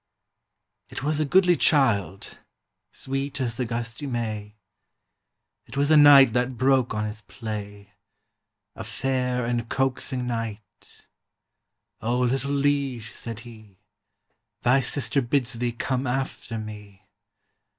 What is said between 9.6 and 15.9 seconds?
coaxing knight: "O little liege!" said he, "Thy sister bids thee